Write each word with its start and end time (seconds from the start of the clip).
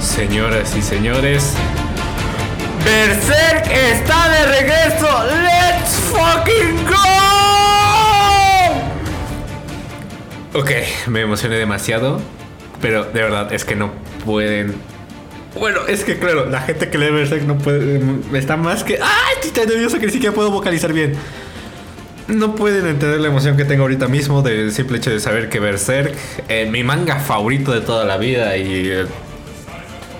Señoras 0.00 0.74
y 0.76 0.82
señores, 0.82 1.54
Berserk 2.84 3.70
está 3.70 4.28
de 4.30 4.46
regreso. 4.46 5.06
¡Let's 5.42 5.92
fucking 6.10 6.84
go! 6.86 6.94
Ok, 10.58 10.70
me 11.06 11.20
emocioné 11.20 11.56
demasiado, 11.56 12.20
pero 12.80 13.04
de 13.04 13.22
verdad 13.22 13.52
es 13.52 13.64
que 13.64 13.76
no 13.76 13.92
pueden. 14.24 14.74
Bueno, 15.58 15.80
es 15.86 16.04
que 16.04 16.18
claro, 16.18 16.46
la 16.46 16.60
gente 16.62 16.88
que 16.88 16.98
lee 16.98 17.10
Berserk 17.10 17.42
no 17.42 17.58
puede. 17.58 18.00
Está 18.32 18.56
más 18.56 18.84
que. 18.84 18.98
¡Ay! 19.02 19.34
Estoy 19.34 19.50
tan 19.50 19.68
nervioso 19.68 19.98
que 19.98 20.06
ni 20.06 20.12
siquiera 20.12 20.34
puedo 20.34 20.50
vocalizar 20.50 20.92
bien. 20.92 21.14
No 22.28 22.54
pueden 22.54 22.86
entender 22.86 23.20
la 23.20 23.28
emoción 23.28 23.56
que 23.56 23.64
tengo 23.64 23.82
ahorita 23.82 24.06
mismo 24.06 24.42
del 24.42 24.70
simple 24.72 24.98
hecho 24.98 25.10
de 25.10 25.18
saber 25.18 25.48
que 25.48 25.60
Berserk, 25.60 26.14
eh, 26.48 26.68
mi 26.70 26.84
manga 26.84 27.20
favorito 27.20 27.72
de 27.72 27.80
toda 27.80 28.04
la 28.04 28.18
vida 28.18 28.56
y 28.58 28.88
eh, 28.88 29.06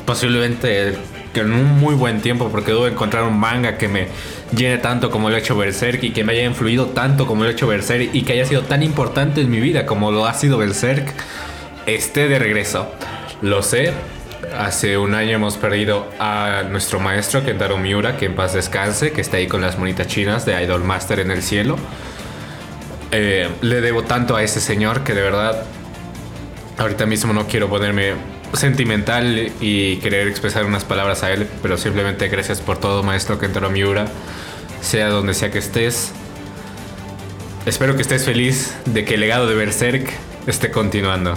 posiblemente 0.06 0.96
en 1.34 1.52
un 1.52 1.78
muy 1.78 1.94
buen 1.94 2.20
tiempo, 2.20 2.48
porque 2.50 2.72
debo 2.72 2.86
encontrar 2.86 3.24
un 3.24 3.38
manga 3.38 3.78
que 3.78 3.88
me 3.88 4.08
llene 4.56 4.78
tanto 4.78 5.10
como 5.10 5.28
lo 5.28 5.36
ha 5.36 5.38
hecho 5.38 5.56
Berserk 5.56 6.02
y 6.02 6.10
que 6.10 6.24
me 6.24 6.32
haya 6.32 6.44
influido 6.44 6.86
tanto 6.86 7.26
como 7.26 7.42
lo 7.42 7.48
ha 7.48 7.52
hecho 7.52 7.66
Berserk 7.66 8.10
y 8.12 8.22
que 8.22 8.32
haya 8.32 8.44
sido 8.44 8.62
tan 8.62 8.82
importante 8.82 9.40
en 9.40 9.50
mi 9.50 9.60
vida 9.60 9.86
como 9.86 10.10
lo 10.10 10.26
ha 10.26 10.34
sido 10.34 10.58
Berserk, 10.58 11.12
esté 11.86 12.28
de 12.28 12.38
regreso. 12.38 12.90
Lo 13.40 13.62
sé, 13.62 13.92
Hace 14.56 14.96
un 14.96 15.14
año 15.14 15.32
hemos 15.32 15.56
perdido 15.56 16.08
a 16.18 16.62
nuestro 16.68 17.00
maestro 17.00 17.44
Kentaro 17.44 17.76
Miura, 17.76 18.16
que 18.16 18.26
en 18.26 18.34
paz 18.34 18.54
descanse, 18.54 19.12
que 19.12 19.20
está 19.20 19.36
ahí 19.36 19.46
con 19.46 19.60
las 19.60 19.78
monitas 19.78 20.06
chinas 20.06 20.46
de 20.46 20.62
Idol 20.62 20.84
Master 20.84 21.20
en 21.20 21.30
el 21.30 21.42
cielo. 21.42 21.76
Eh, 23.10 23.48
le 23.60 23.80
debo 23.80 24.04
tanto 24.04 24.36
a 24.36 24.42
ese 24.42 24.60
señor 24.60 25.04
que 25.04 25.14
de 25.14 25.22
verdad 25.22 25.64
ahorita 26.76 27.06
mismo 27.06 27.32
no 27.32 27.46
quiero 27.46 27.68
ponerme 27.68 28.14
sentimental 28.52 29.52
y 29.60 29.96
querer 29.98 30.28
expresar 30.28 30.64
unas 30.64 30.84
palabras 30.84 31.22
a 31.22 31.32
él, 31.32 31.46
pero 31.62 31.76
simplemente 31.76 32.28
gracias 32.28 32.60
por 32.60 32.78
todo, 32.78 33.02
maestro 33.02 33.38
Kentaro 33.38 33.70
Miura, 33.70 34.06
sea 34.80 35.08
donde 35.08 35.34
sea 35.34 35.50
que 35.50 35.58
estés. 35.58 36.12
Espero 37.66 37.96
que 37.96 38.02
estés 38.02 38.24
feliz 38.24 38.74
de 38.86 39.04
que 39.04 39.14
el 39.14 39.20
legado 39.20 39.46
de 39.46 39.54
Berserk 39.54 40.08
esté 40.46 40.70
continuando. 40.70 41.34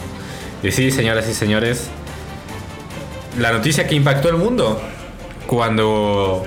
Y 0.63 0.71
sí, 0.71 0.91
señoras 0.91 1.27
y 1.27 1.33
señores, 1.33 1.89
la 3.39 3.51
noticia 3.51 3.87
que 3.87 3.95
impactó 3.95 4.29
el 4.29 4.37
mundo 4.37 4.81
cuando 5.47 6.45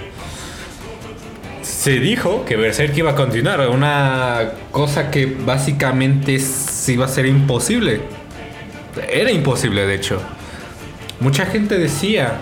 se 1.63 1.99
dijo 1.99 2.45
que 2.45 2.57
Berserk 2.57 2.97
iba 2.97 3.13
a 3.13 3.15
continuar, 3.15 3.69
una 3.69 4.53
cosa 4.71 5.11
que 5.11 5.27
básicamente 5.27 6.39
iba 6.89 7.05
a 7.05 7.09
ser 7.09 7.27
imposible. 7.27 8.03
Era 9.11 9.31
imposible, 9.31 9.87
de 9.87 9.95
hecho. 9.95 10.21
Mucha 11.21 11.47
gente 11.47 11.79
decía 11.79 12.39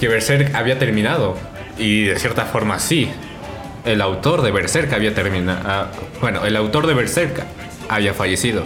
que 0.00 0.08
Berserk 0.08 0.54
había 0.54 0.78
terminado. 0.78 1.36
Y 1.78 2.04
de 2.04 2.18
cierta 2.18 2.44
forma 2.44 2.78
sí. 2.78 3.10
El 3.84 4.00
autor 4.00 4.42
de 4.42 4.50
Berserk 4.50 4.92
había 4.92 5.14
terminado. 5.14 5.60
Ah, 5.64 5.86
bueno, 6.20 6.44
el 6.44 6.56
autor 6.56 6.86
de 6.86 6.94
Berserk 6.94 7.44
había 7.88 8.14
fallecido. 8.14 8.64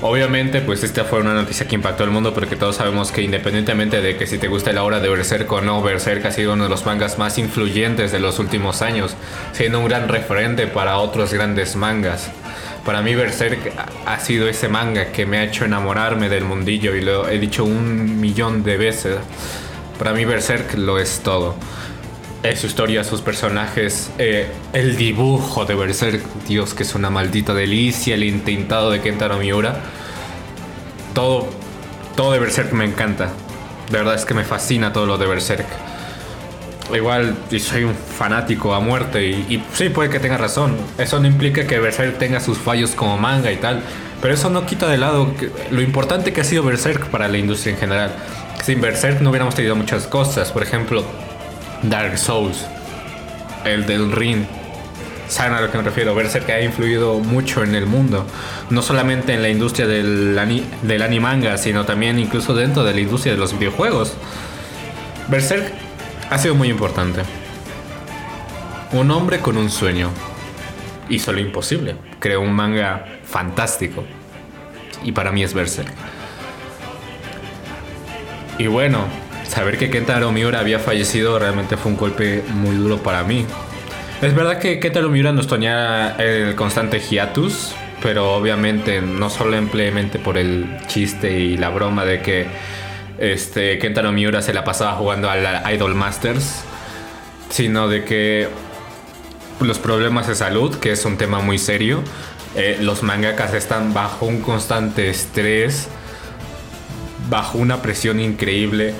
Obviamente, 0.00 0.60
pues 0.60 0.84
esta 0.84 1.04
fue 1.04 1.20
una 1.20 1.34
noticia 1.34 1.66
que 1.66 1.74
impactó 1.74 2.04
al 2.04 2.10
mundo 2.10 2.32
porque 2.32 2.54
todos 2.54 2.76
sabemos 2.76 3.10
que 3.10 3.20
independientemente 3.20 4.00
de 4.00 4.16
que 4.16 4.28
si 4.28 4.38
te 4.38 4.46
gusta 4.46 4.72
la 4.72 4.84
obra 4.84 5.00
de 5.00 5.08
Berserk 5.08 5.50
o 5.50 5.60
no, 5.60 5.82
Berserk 5.82 6.24
ha 6.24 6.30
sido 6.30 6.52
uno 6.52 6.64
de 6.64 6.70
los 6.70 6.86
mangas 6.86 7.18
más 7.18 7.36
influyentes 7.36 8.12
de 8.12 8.20
los 8.20 8.38
últimos 8.38 8.80
años, 8.80 9.16
siendo 9.52 9.80
un 9.80 9.88
gran 9.88 10.06
referente 10.06 10.68
para 10.68 10.98
otros 10.98 11.34
grandes 11.34 11.74
mangas. 11.74 12.30
Para 12.84 13.02
mí 13.02 13.16
Berserk 13.16 13.72
ha 14.06 14.20
sido 14.20 14.48
ese 14.48 14.68
manga 14.68 15.06
que 15.06 15.26
me 15.26 15.38
ha 15.38 15.44
hecho 15.44 15.64
enamorarme 15.64 16.28
del 16.28 16.44
mundillo 16.44 16.94
y 16.94 17.00
lo 17.00 17.28
he 17.28 17.40
dicho 17.40 17.64
un 17.64 18.20
millón 18.20 18.62
de 18.62 18.76
veces. 18.76 19.16
Para 19.98 20.12
mí 20.12 20.24
Berserk 20.24 20.74
lo 20.74 21.00
es 21.00 21.20
todo. 21.24 21.56
Es 22.42 22.60
su 22.60 22.68
historia, 22.68 23.02
sus 23.02 23.20
personajes, 23.20 24.12
eh, 24.18 24.46
el 24.72 24.96
dibujo 24.96 25.64
de 25.64 25.74
Berserk, 25.74 26.22
Dios 26.46 26.72
que 26.72 26.84
es 26.84 26.94
una 26.94 27.10
maldita 27.10 27.52
delicia, 27.52 28.14
el 28.14 28.22
intentado 28.22 28.92
de 28.92 29.00
Kentaro 29.00 29.38
Miura. 29.38 29.80
Todo, 31.14 31.48
todo 32.14 32.30
de 32.32 32.38
Berserk 32.38 32.72
me 32.72 32.84
encanta. 32.84 33.30
De 33.90 33.98
verdad 33.98 34.14
es 34.14 34.24
que 34.24 34.34
me 34.34 34.44
fascina 34.44 34.92
todo 34.92 35.06
lo 35.06 35.18
de 35.18 35.26
Berserk. 35.26 35.66
Igual 36.94 37.36
soy 37.58 37.82
un 37.82 37.94
fanático 37.94 38.72
a 38.72 38.78
muerte 38.78 39.26
y, 39.26 39.32
y 39.48 39.64
sí 39.74 39.88
puede 39.88 40.08
que 40.08 40.20
tenga 40.20 40.36
razón. 40.36 40.76
Eso 40.96 41.18
no 41.18 41.26
implica 41.26 41.66
que 41.66 41.80
Berserk 41.80 42.18
tenga 42.18 42.38
sus 42.38 42.56
fallos 42.56 42.92
como 42.92 43.18
manga 43.18 43.50
y 43.50 43.56
tal. 43.56 43.82
Pero 44.22 44.34
eso 44.34 44.48
no 44.48 44.64
quita 44.64 44.88
de 44.88 44.96
lado 44.96 45.32
lo 45.72 45.82
importante 45.82 46.32
que 46.32 46.42
ha 46.42 46.44
sido 46.44 46.62
Berserk 46.62 47.08
para 47.08 47.26
la 47.26 47.38
industria 47.38 47.74
en 47.74 47.80
general. 47.80 48.12
Sin 48.62 48.80
Berserk 48.80 49.20
no 49.22 49.30
hubiéramos 49.30 49.56
tenido 49.56 49.74
muchas 49.74 50.06
cosas. 50.06 50.52
Por 50.52 50.62
ejemplo, 50.62 51.04
Dark 51.82 52.18
Souls, 52.18 52.66
el 53.64 53.86
del 53.86 54.12
Ring. 54.12 54.44
Saben 55.28 55.52
a 55.52 55.60
lo 55.60 55.70
que 55.70 55.76
me 55.76 55.84
refiero, 55.84 56.14
Berserk 56.14 56.48
ha 56.50 56.60
influido 56.62 57.18
mucho 57.18 57.62
en 57.62 57.74
el 57.74 57.86
mundo, 57.86 58.26
no 58.70 58.80
solamente 58.80 59.34
en 59.34 59.42
la 59.42 59.50
industria 59.50 59.86
del, 59.86 60.38
del 60.82 61.02
animanga, 61.02 61.58
sino 61.58 61.84
también 61.84 62.18
incluso 62.18 62.54
dentro 62.54 62.82
de 62.82 62.94
la 62.94 63.00
industria 63.00 63.34
de 63.34 63.38
los 63.38 63.58
videojuegos. 63.58 64.14
Berserk 65.28 65.70
ha 66.30 66.38
sido 66.38 66.54
muy 66.54 66.68
importante. 66.68 67.22
Un 68.92 69.10
hombre 69.10 69.40
con 69.40 69.58
un 69.58 69.68
sueño 69.68 70.10
hizo 71.10 71.32
lo 71.32 71.40
imposible, 71.40 71.96
creó 72.20 72.40
un 72.40 72.52
manga 72.52 73.04
fantástico. 73.24 74.04
Y 75.04 75.12
para 75.12 75.30
mí 75.30 75.42
es 75.42 75.52
Berserk. 75.52 75.92
Y 78.58 78.66
bueno, 78.66 79.04
saber 79.48 79.78
que 79.78 79.90
Kentaro 79.90 80.30
Miura 80.30 80.60
había 80.60 80.78
fallecido 80.78 81.38
realmente 81.38 81.76
fue 81.76 81.92
un 81.92 81.98
golpe 81.98 82.42
muy 82.48 82.76
duro 82.76 82.98
para 82.98 83.24
mí. 83.24 83.46
Es 84.20 84.34
verdad 84.34 84.58
que 84.58 84.78
Kentaro 84.78 85.08
Miura 85.08 85.32
nos 85.32 85.46
tenía 85.46 86.16
el 86.18 86.54
constante 86.54 87.00
hiatus, 87.00 87.74
pero 88.02 88.34
obviamente 88.34 89.00
no 89.00 89.30
simplemente 89.30 90.18
por 90.18 90.38
el 90.38 90.78
chiste 90.86 91.38
y 91.38 91.56
la 91.56 91.70
broma 91.70 92.04
de 92.04 92.20
que 92.20 92.46
este, 93.18 93.78
Kentaro 93.78 94.12
Miura 94.12 94.42
se 94.42 94.52
la 94.52 94.64
pasaba 94.64 94.92
jugando 94.92 95.30
al 95.30 95.74
Idol 95.74 95.94
Masters, 95.94 96.64
sino 97.48 97.88
de 97.88 98.04
que 98.04 98.48
los 99.60 99.78
problemas 99.78 100.28
de 100.28 100.34
salud, 100.34 100.76
que 100.76 100.92
es 100.92 101.04
un 101.04 101.16
tema 101.16 101.40
muy 101.40 101.58
serio, 101.58 102.02
eh, 102.54 102.78
los 102.80 103.02
mangakas 103.02 103.54
están 103.54 103.94
bajo 103.94 104.26
un 104.26 104.40
constante 104.40 105.10
estrés, 105.10 105.88
bajo 107.28 107.58
una 107.58 107.82
presión 107.82 108.20
increíble 108.20 108.94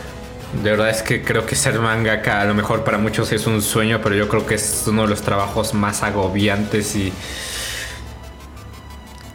de 0.53 0.71
verdad 0.71 0.89
es 0.91 1.03
que 1.03 1.23
creo 1.23 1.45
que 1.45 1.55
ser 1.55 1.79
mangaka 1.79 2.41
a 2.41 2.45
lo 2.45 2.55
mejor 2.55 2.83
para 2.83 2.99
muchos 2.99 3.31
es 3.33 3.47
un 3.47 3.61
sueño, 3.61 4.01
pero 4.03 4.15
yo 4.15 4.29
creo 4.29 4.47
que 4.47 4.55
es 4.55 4.85
uno 4.87 5.03
de 5.03 5.09
los 5.09 5.23
trabajos 5.23 5.75
más 5.75 6.03
agobiantes 6.03 6.97
y 6.97 7.13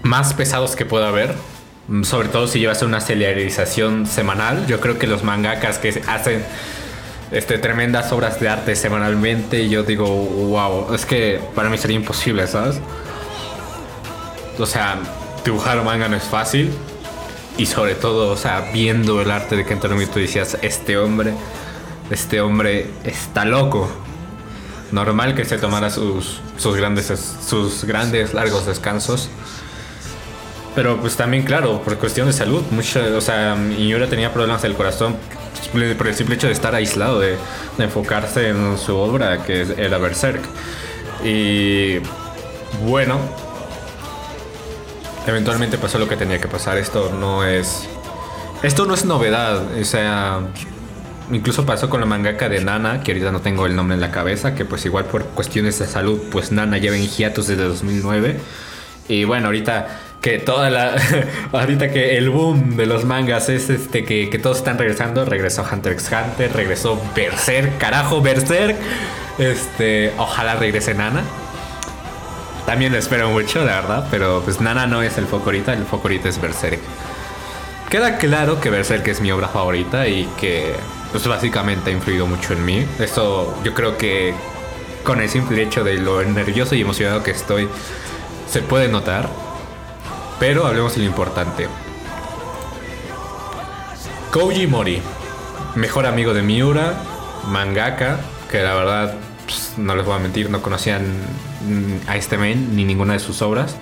más 0.01 0.33
pesados 0.33 0.75
que 0.75 0.85
pueda 0.85 1.09
haber. 1.09 1.35
Sobre 2.03 2.29
todo 2.29 2.47
si 2.47 2.59
llevas 2.59 2.81
una 2.81 3.01
serialización 3.01 4.07
semanal. 4.07 4.65
Yo 4.67 4.79
creo 4.79 4.97
que 4.97 5.05
los 5.05 5.23
mangakas 5.23 5.79
que 5.79 6.01
hacen 6.07 6.43
este, 7.31 7.57
tremendas 7.57 8.11
obras 8.11 8.39
de 8.39 8.49
arte 8.49 8.75
semanalmente, 8.75 9.67
yo 9.69 9.83
digo, 9.83 10.07
wow, 10.07 10.93
es 10.95 11.05
que 11.05 11.41
para 11.53 11.69
mí 11.69 11.77
sería 11.77 11.97
imposible, 11.97 12.47
¿sabes? 12.47 12.79
O 14.57 14.65
sea, 14.65 14.97
dibujar 15.43 15.83
manga 15.83 16.07
no 16.07 16.15
es 16.15 16.23
fácil 16.23 16.71
y 17.57 17.65
sobre 17.65 17.95
todo, 17.95 18.31
o 18.31 18.37
sea, 18.37 18.71
viendo 18.73 19.21
el 19.21 19.29
arte 19.29 19.55
de 19.55 19.65
Kentaro 19.65 19.95
Miura, 19.95 20.11
tú 20.11 20.19
decías, 20.19 20.57
este 20.61 20.97
hombre, 20.97 21.33
este 22.09 22.41
hombre 22.41 22.89
está 23.03 23.45
loco. 23.45 23.89
Normal 24.91 25.35
que 25.35 25.45
se 25.45 25.57
tomara 25.57 25.89
sus, 25.89 26.39
sus, 26.57 26.75
grandes, 26.75 27.11
sus 27.47 27.83
grandes, 27.85 28.33
largos 28.33 28.65
descansos. 28.65 29.29
Pero 30.75 30.99
pues 30.99 31.15
también, 31.15 31.43
claro, 31.43 31.81
por 31.83 31.97
cuestión 31.97 32.27
de 32.27 32.33
salud, 32.33 32.63
mucho, 32.71 32.99
o 33.15 33.21
sea, 33.21 33.55
Miura 33.55 34.07
tenía 34.07 34.33
problemas 34.33 34.61
del 34.63 34.73
corazón 34.73 35.15
por 35.97 36.07
el 36.07 36.15
simple 36.15 36.35
hecho 36.35 36.47
de 36.47 36.53
estar 36.53 36.73
aislado, 36.75 37.19
de, 37.19 37.37
de 37.77 37.83
enfocarse 37.83 38.49
en 38.49 38.77
su 38.77 38.95
obra, 38.95 39.43
que 39.43 39.61
era 39.77 39.97
Berserk. 39.97 40.41
Y 41.23 41.99
bueno, 42.85 43.19
eventualmente 45.27 45.77
pasó 45.77 45.99
lo 45.99 46.07
que 46.07 46.17
tenía 46.17 46.39
que 46.39 46.47
pasar. 46.47 46.77
Esto 46.77 47.11
no 47.19 47.45
es. 47.45 47.87
Esto 48.61 48.85
no 48.85 48.93
es 48.93 49.05
novedad. 49.05 49.63
O 49.79 49.85
sea. 49.85 50.41
Incluso 51.31 51.65
pasó 51.65 51.89
con 51.89 52.01
la 52.01 52.05
mangaka 52.05 52.49
de 52.49 52.61
Nana, 52.63 53.01
que 53.01 53.13
ahorita 53.13 53.31
no 53.31 53.39
tengo 53.39 53.65
el 53.65 53.75
nombre 53.75 53.95
en 53.95 54.01
la 54.01 54.11
cabeza, 54.11 54.55
que 54.55 54.65
pues 54.65 54.85
igual 54.85 55.05
por 55.05 55.23
cuestiones 55.27 55.79
de 55.79 55.87
salud, 55.87 56.19
pues 56.29 56.51
Nana 56.51 56.77
lleva 56.77 56.97
en 56.97 57.07
hiatus 57.07 57.47
desde 57.47 57.63
2009. 57.63 58.37
Y 59.07 59.23
bueno, 59.23 59.47
ahorita 59.47 59.99
que 60.23 60.39
toda 60.39 60.69
la. 60.69 60.95
ahorita 61.51 61.91
que 61.91 62.17
el 62.17 62.29
boom 62.29 62.77
de 62.77 62.85
los 62.85 63.05
mangas 63.05 63.49
es 63.49 63.69
este 63.69 64.05
que, 64.05 64.39
todos 64.41 64.57
están 64.57 64.77
regresando. 64.77 65.25
Regresó 65.25 65.65
Hunter 65.69 65.93
x 65.93 66.09
Hunter, 66.11 66.51
regresó 66.53 66.99
Berserk, 67.15 67.77
carajo, 67.77 68.21
Berserk. 68.21 68.77
Este. 69.37 70.13
Ojalá 70.17 70.55
regrese 70.55 70.93
Nana. 70.93 71.23
También 72.65 72.93
lo 72.93 72.97
espero 72.97 73.29
mucho, 73.29 73.63
la 73.65 73.81
verdad, 73.81 74.07
pero 74.09 74.41
pues 74.41 74.61
Nana 74.61 74.87
no 74.87 75.01
es 75.01 75.17
el 75.17 75.25
foco 75.25 75.45
ahorita, 75.45 75.73
el 75.73 75.85
foco 75.85 76.03
ahorita 76.03 76.29
es 76.29 76.39
Berserk. 76.39 76.79
queda 77.89 78.17
claro 78.17 78.61
que 78.61 78.69
Berserk 78.69 79.07
es 79.07 79.19
mi 79.19 79.31
obra 79.31 79.49
favorita 79.49 80.07
y 80.07 80.25
que 80.39 80.73
pues 81.11 81.27
básicamente 81.27 81.89
ha 81.89 81.93
influido 81.93 82.25
mucho 82.25 82.53
en 82.53 82.65
mí. 82.65 82.85
Esto 82.99 83.53
yo 83.63 83.73
creo 83.73 83.97
que 83.97 84.33
con 85.03 85.21
el 85.21 85.29
simple 85.29 85.61
hecho 85.61 85.83
de 85.83 85.95
lo 85.95 86.23
nervioso 86.23 86.75
y 86.75 86.81
emocionado 86.81 87.21
que 87.21 87.31
estoy 87.31 87.67
se 88.49 88.61
puede 88.61 88.87
notar. 88.87 89.29
Pero 90.39 90.65
hablemos 90.65 90.95
de 90.95 91.01
lo 91.01 91.07
importante. 91.07 91.67
Koji 94.31 94.67
Mori, 94.67 95.01
mejor 95.75 96.07
amigo 96.07 96.33
de 96.33 96.41
Miura, 96.41 96.93
mangaka, 97.47 98.19
que 98.49 98.63
la 98.63 98.73
verdad 98.73 99.13
pues, 99.45 99.73
no 99.77 99.95
les 99.95 100.05
voy 100.05 100.15
a 100.15 100.19
mentir, 100.19 100.49
no 100.49 100.61
conocían 100.61 101.05
a 102.07 102.17
este 102.17 102.37
men 102.37 102.75
ni 102.75 102.83
ninguna 102.85 103.13
de 103.13 103.19
sus 103.19 103.41
obras. 103.41 103.75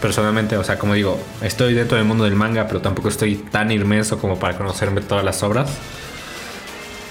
Personalmente, 0.00 0.56
o 0.56 0.64
sea, 0.64 0.78
como 0.78 0.94
digo, 0.94 1.18
estoy 1.40 1.74
dentro 1.74 1.96
del 1.96 2.06
mundo 2.06 2.24
del 2.24 2.34
manga, 2.34 2.66
pero 2.68 2.80
tampoco 2.80 3.08
estoy 3.08 3.36
tan 3.36 3.70
inmenso 3.70 4.18
como 4.18 4.38
para 4.38 4.56
conocerme 4.56 5.00
todas 5.00 5.24
las 5.24 5.42
obras. 5.42 5.70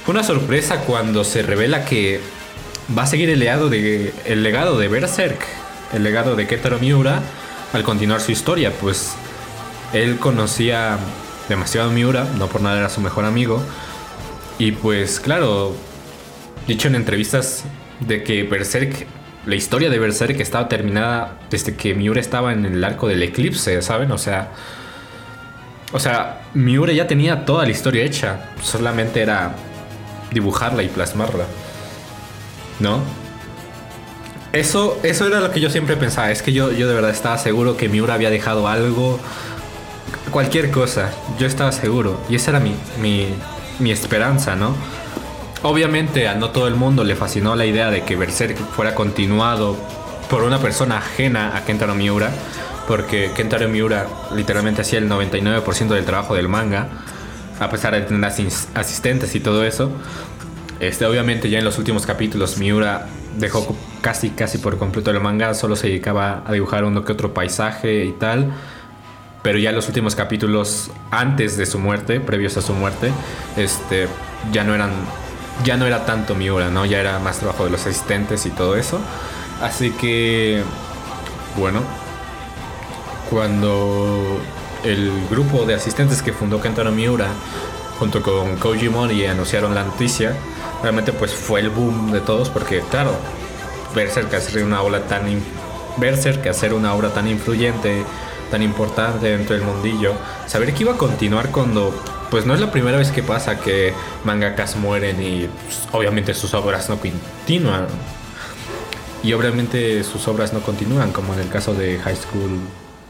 Fue 0.06 0.14
una 0.14 0.24
sorpresa 0.24 0.82
cuando 0.82 1.24
se 1.24 1.42
revela 1.42 1.84
que 1.86 2.22
va 2.96 3.04
a 3.04 3.08
seguir 3.08 3.30
el 3.30 3.40
legado 3.40 3.70
de, 3.70 4.14
el 4.26 4.44
legado 4.44 4.78
de 4.78 4.88
Berserk, 4.88 5.40
el 5.94 6.04
legado 6.04 6.36
de 6.36 6.46
Ketaro 6.46 6.78
Miura, 6.78 7.22
al 7.74 7.84
continuar 7.84 8.22
su 8.22 8.32
historia, 8.32 8.72
pues 8.72 9.14
él 9.94 10.18
conocía 10.20 10.98
demasiado 11.50 11.90
a 11.90 11.94
Miura, 11.94 12.28
no 12.38 12.48
por 12.48 12.62
nada 12.62 12.78
era 12.78 12.90
su 12.90 13.02
mejor 13.02 13.26
amigo. 13.26 13.62
Y 14.60 14.72
pues 14.74 15.20
claro, 15.20 15.76
dicho 16.68 16.88
en 16.88 16.96
entrevistas 16.96 17.64
de 18.00 18.24
que 18.24 18.44
Berserk, 18.44 19.08
la 19.46 19.56
historia 19.56 19.90
de 19.90 20.00
Berserk 20.00 20.40
estaba 20.40 20.68
terminada 20.68 21.38
desde 21.50 21.76
que 21.76 21.94
Miura 21.94 22.20
estaba 22.20 22.54
en 22.54 22.66
el 22.66 22.84
arco 22.84 23.08
del 23.08 23.22
eclipse, 23.24 23.82
¿saben? 23.82 24.12
O 24.12 24.18
sea, 24.18 24.50
o 25.92 26.00
sea, 26.00 26.42
Miura 26.54 26.94
ya 26.94 27.08
tenía 27.08 27.46
toda 27.46 27.66
la 27.66 27.72
historia 27.72 28.04
hecha, 28.04 28.50
solamente 28.62 29.22
era 29.22 29.56
dibujarla 30.32 30.84
y 30.84 30.90
plasmarla. 30.90 31.46
¿No? 32.80 33.00
Eso, 34.52 35.00
eso 35.04 35.28
era 35.28 35.40
lo 35.40 35.52
que 35.52 35.60
yo 35.60 35.70
siempre 35.70 35.96
pensaba. 35.98 36.32
Es 36.32 36.42
que 36.42 36.54
yo, 36.54 36.72
yo 36.72 36.88
de 36.88 36.96
verdad 36.96 37.12
estaba 37.12 37.38
seguro 37.38 37.78
que 37.78 37.90
Miura 37.90 38.14
había 38.14 38.30
dejado 38.30 38.68
algo 38.68 39.20
cualquier 40.32 40.72
cosa, 40.72 41.12
yo 41.40 41.48
estaba 41.48 41.72
seguro. 41.72 42.20
Y 42.30 42.36
esa 42.36 42.52
era 42.52 42.60
mi, 42.60 42.76
mi, 43.80 43.92
esperanza, 43.92 44.56
¿no? 44.56 44.76
Obviamente 45.66 46.28
a 46.28 46.36
no 46.36 46.52
todo 46.52 46.68
el 46.68 46.76
mundo 46.76 47.04
le 47.04 47.16
fascinó 47.16 47.56
la 47.56 47.66
idea 47.66 47.90
de 47.90 48.04
que 48.04 48.16
Berserk 48.16 48.56
fuera 48.56 48.94
continuado 48.94 49.76
por 50.30 50.44
una 50.44 50.60
persona 50.60 50.98
ajena 51.00 51.58
a 51.58 51.66
Kentaro 51.66 51.96
Miura, 51.96 52.30
porque 52.88 53.32
Kentaro 53.36 53.68
Miura 53.68 54.06
literalmente 54.36 54.84
hacía 54.84 55.00
el 55.00 55.10
99% 55.10 55.88
del 55.88 56.06
trabajo 56.06 56.36
del 56.36 56.48
manga, 56.48 56.88
a 57.60 57.72
pesar 57.72 57.96
de 57.96 58.02
tener 58.02 58.24
asistentes 58.76 59.34
y 59.34 59.40
todo 59.40 59.66
eso. 59.66 59.92
Este, 60.80 61.04
obviamente 61.08 61.50
ya 61.50 61.58
en 61.58 61.66
los 61.66 61.80
últimos 61.80 62.06
capítulos 62.06 62.60
Miura 62.60 63.08
dejó 63.40 63.76
casi 64.02 64.30
casi 64.30 64.60
por 64.60 64.78
completo 64.78 65.10
el 65.10 65.20
manga, 65.20 65.56
solo 65.56 65.76
se 65.76 65.88
dedicaba 65.88 66.44
a 66.46 66.54
dibujar 66.54 66.84
uno 66.84 67.04
que 67.04 67.12
otro 67.12 67.34
paisaje 67.34 68.06
y 68.06 68.12
tal 68.12 68.54
pero 69.42 69.60
ya 69.60 69.72
los 69.72 69.88
últimos 69.88 70.16
capítulos 70.16 70.90
antes 71.12 71.56
de 71.56 71.68
su 71.68 71.78
muerte, 71.78 72.20
previos 72.20 72.58
a 72.58 72.64
su 72.64 72.74
muerte, 72.74 73.12
este, 73.56 74.08
ya 74.52 74.64
no 74.64 74.74
eran, 74.74 74.90
ya 75.63 75.78
no 75.78 75.86
era 75.86 76.06
tanto 76.06 76.36
Miura, 76.36 76.69
¿no? 76.69 76.86
Ya 76.86 77.00
era 77.00 77.19
más 77.19 77.40
trabajo 77.40 77.66
de 77.66 77.72
los 77.72 77.81
asistentes 77.81 78.46
y 78.46 78.52
todo 78.52 78.75
eso. 78.75 79.00
Así 79.62 79.92
que, 79.92 80.63
bueno, 81.57 81.81
cuando 83.30 84.40
el 84.84 85.12
grupo 85.30 85.66
de 85.66 85.74
asistentes 85.74 86.22
que 86.22 86.34
fundó 86.34 86.62
Kentaro 86.62 86.92
Miura 86.92 87.28
junto 88.00 88.22
con 88.22 88.57
Koji 88.57 88.90
Mori 88.90 89.25
anunciaron 89.25 89.74
la 89.74 89.84
noticia, 89.84 90.36
realmente 90.81 91.13
pues 91.13 91.34
fue 91.34 91.62
el 91.62 91.69
boom 91.69 92.12
de 92.12 92.19
todos 92.19 92.50
porque 92.50 92.81
claro, 92.92 93.12
Berserk 93.96 94.34
hacer 94.34 94.63
una 94.63 94.81
obra 94.81 95.08
tan 95.08 95.24
Berserk 95.98 96.46
hacer 96.48 96.74
una 96.74 96.94
obra 96.94 97.13
tan 97.13 97.28
influyente 97.28 98.04
tan 98.51 98.62
importante 98.62 99.28
dentro 99.28 99.56
del 99.56 99.66
mundillo, 99.66 100.13
saber 100.46 100.74
que 100.74 100.84
iba 100.84 100.94
a 100.94 100.98
continuar 100.98 101.50
cuando 101.50 101.94
pues 102.30 102.45
no 102.45 102.54
es 102.54 102.60
la 102.60 102.72
primera 102.72 102.98
vez 102.98 103.12
que 103.12 103.24
pasa 103.24 103.60
que 103.60 103.94
mangakas 104.24 104.75
mueren 104.75 105.22
y 105.22 105.48
pues, 105.66 105.88
obviamente 105.92 106.33
sus 106.33 106.54
obras 106.54 106.89
no 106.89 106.98
continúan. 106.98 107.88
Y 109.24 109.33
obviamente 109.33 110.04
sus 110.04 110.27
obras 110.27 110.54
no 110.54 110.60
continúan, 110.60 111.12
como 111.12 111.33
en 111.33 111.39
el 111.39 111.50
caso 111.50 111.74
de 111.74 111.98
High 111.98 112.16
School 112.16 112.60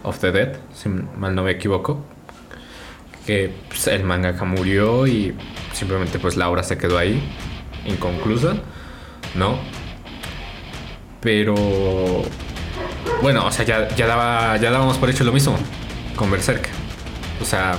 of 0.04 0.20
the 0.20 0.32
Dead, 0.32 0.58
si 0.74 0.88
mal 0.90 1.36
no 1.36 1.44
me 1.44 1.52
equivoco. 1.52 2.06
Que 3.26 3.54
pues, 3.68 3.88
el 3.88 4.04
mangaka 4.04 4.46
murió 4.46 5.08
y 5.08 5.36
simplemente 5.74 6.20
pues 6.20 6.38
la 6.38 6.50
obra 6.50 6.64
se 6.64 6.78
quedó 6.78 6.98
ahí, 6.98 7.22
inconclusa, 7.86 8.56
¿no? 9.34 9.60
Pero 11.22 11.56
bueno, 13.22 13.46
o 13.46 13.52
sea, 13.52 13.66
ya, 13.66 13.90
ya, 13.96 14.08
daba, 14.08 14.58
ya 14.58 14.72
dábamos 14.72 14.98
por 14.98 15.10
hecho 15.10 15.24
lo 15.24 15.34
mismo 15.34 15.58
con 16.16 16.32
Berserk. 16.32 16.70
O 17.42 17.46
sea, 17.46 17.78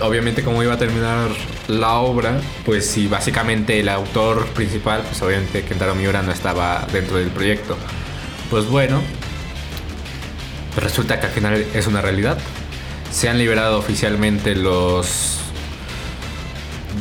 obviamente 0.00 0.42
cómo 0.42 0.62
iba 0.62 0.74
a 0.74 0.78
terminar 0.78 1.28
la 1.68 1.94
obra, 1.94 2.40
pues 2.64 2.86
si 2.86 3.06
básicamente 3.06 3.80
el 3.80 3.88
autor 3.88 4.46
principal, 4.48 5.02
pues 5.02 5.20
obviamente 5.22 5.62
Kentaro 5.62 5.94
Miura 5.94 6.22
no 6.22 6.32
estaba 6.32 6.86
dentro 6.92 7.18
del 7.18 7.28
proyecto. 7.28 7.76
Pues 8.50 8.66
bueno, 8.66 9.00
resulta 10.76 11.20
que 11.20 11.26
al 11.26 11.32
final 11.32 11.66
es 11.74 11.86
una 11.86 12.00
realidad. 12.00 12.38
Se 13.10 13.28
han 13.28 13.38
liberado 13.38 13.78
oficialmente 13.78 14.54
los 14.54 15.38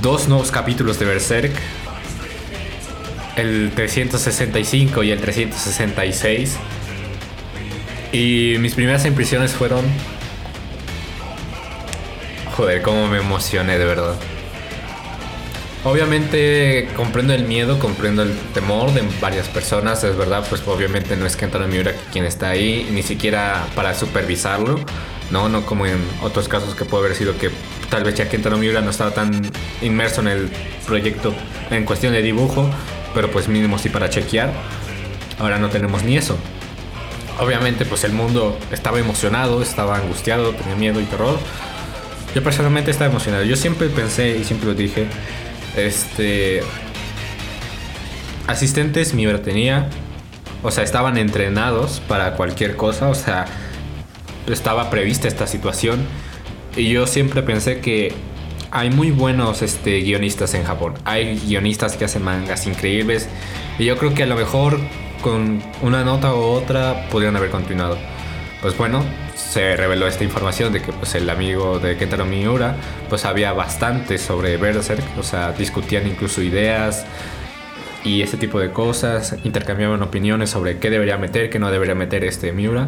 dos 0.02 0.28
nuevos 0.28 0.52
capítulos 0.52 1.00
de 1.00 1.06
Berserk 1.06 1.54
el 3.36 3.72
365 3.76 5.04
y 5.04 5.12
el 5.12 5.20
366. 5.20 6.56
Y 8.12 8.56
mis 8.60 8.76
primeras 8.76 9.06
impresiones 9.06 9.52
fueron... 9.52 9.84
Joder, 12.56 12.84
cómo 12.84 13.08
me 13.08 13.18
emocioné 13.18 13.80
de 13.80 13.86
verdad. 13.86 14.16
Obviamente 15.84 16.88
comprendo 16.96 17.34
el 17.34 17.46
miedo, 17.46 17.80
comprendo 17.80 18.22
el 18.22 18.38
temor 18.54 18.94
de 18.94 19.04
varias 19.20 19.50
personas, 19.50 20.04
es 20.04 20.16
verdad, 20.16 20.46
pues 20.48 20.62
obviamente 20.68 21.18
no 21.18 21.26
es 21.26 21.36
Kentaro 21.36 21.68
Miura 21.68 21.94
quien 22.12 22.26
está 22.26 22.50
ahí, 22.50 22.88
ni 22.92 23.02
siquiera 23.02 23.66
para 23.76 23.94
supervisarlo, 23.96 24.80
no, 25.32 25.50
no 25.50 25.66
como 25.66 25.88
en 25.88 25.98
otros 26.22 26.48
casos 26.48 26.76
que 26.76 26.86
puede 26.86 27.06
haber 27.06 27.18
sido 27.18 27.38
que 27.38 27.50
tal 27.90 28.04
vez 28.04 28.16
ya 28.16 28.30
Kentaro 28.30 28.58
Miura 28.58 28.82
no 28.82 28.92
estaba 28.92 29.12
tan 29.12 29.42
inmerso 29.82 30.22
en 30.22 30.28
el 30.28 30.50
proyecto 30.86 31.34
en 31.72 31.86
cuestión 31.86 32.14
de 32.14 32.22
dibujo, 32.22 32.70
pero 33.16 33.32
pues 33.32 33.48
mínimo 33.48 33.80
sí 33.80 33.90
para 33.90 34.10
chequear. 34.10 34.54
Ahora 35.40 35.58
no 35.58 35.70
tenemos 35.70 36.04
ni 36.04 36.18
eso. 36.18 36.38
Obviamente 37.40 37.84
pues 37.84 38.04
el 38.04 38.14
mundo 38.14 38.58
estaba 38.72 39.00
emocionado, 39.00 39.62
estaba 39.62 39.98
angustiado, 39.98 40.52
tenía 40.52 40.76
miedo 40.76 41.02
y 41.02 41.06
terror. 41.06 41.40
Yo 42.36 42.44
personalmente 42.44 42.92
estaba 42.92 43.10
emocionado. 43.10 43.44
Yo 43.44 43.56
siempre 43.56 43.90
pensé 43.90 44.38
y 44.38 44.44
siempre 44.44 44.68
lo 44.68 44.74
dije, 44.74 45.08
este 45.76 46.62
asistentes 48.48 49.14
mi 49.14 49.26
tenía, 49.38 49.88
o 50.64 50.72
sea, 50.72 50.84
estaban 50.84 51.18
entrenados 51.18 52.02
para 52.08 52.34
cualquier 52.34 52.76
cosa, 52.76 53.10
o 53.10 53.16
sea, 53.16 53.46
estaba 54.48 54.90
prevista 54.90 55.28
esta 55.28 55.48
situación 55.48 56.06
y 56.76 56.90
yo 56.90 57.08
siempre 57.08 57.44
pensé 57.44 57.80
que 57.80 58.14
hay 58.72 58.90
muy 58.90 59.12
buenos 59.12 59.62
este, 59.62 60.00
guionistas 60.02 60.56
en 60.56 60.64
Japón. 60.64 60.96
Hay 61.06 61.40
guionistas 61.46 61.96
que 61.96 62.06
hacen 62.06 62.24
mangas 62.24 62.66
increíbles. 62.66 63.30
Y 63.78 63.86
yo 63.86 63.98
creo 63.98 64.16
que 64.16 64.24
a 64.24 64.26
lo 64.26 64.36
mejor 64.36 64.80
con 65.22 65.62
una 65.84 66.04
nota 66.04 66.34
u 66.34 66.40
otra 66.40 67.08
podrían 67.12 67.36
haber 67.36 67.52
continuado. 67.52 68.00
Pues 68.64 68.76
bueno, 68.76 69.04
se 69.36 69.76
reveló 69.76 70.08
esta 70.08 70.24
información 70.24 70.74
de 70.74 70.82
que 70.82 70.92
pues, 70.92 71.14
el 71.14 71.30
amigo 71.30 71.78
de 71.78 71.98
Kentaro 71.98 72.26
Miura 72.26 72.76
pues 73.10 73.26
había 73.26 73.54
bastante 73.54 74.18
sobre 74.18 74.58
Berserk. 74.58 75.04
O 75.20 75.24
sea, 75.24 75.52
discutían 75.52 76.08
incluso 76.08 76.42
ideas 76.42 77.06
y 78.04 78.24
ese 78.24 78.38
tipo 78.38 78.60
de 78.60 78.72
cosas. 78.72 79.36
Intercambiaban 79.44 80.02
opiniones 80.02 80.50
sobre 80.50 80.80
qué 80.80 80.90
debería 80.90 81.18
meter, 81.18 81.52
qué 81.52 81.60
no 81.60 81.70
debería 81.70 81.94
meter 81.94 82.24
este 82.24 82.52
Miura. 82.54 82.88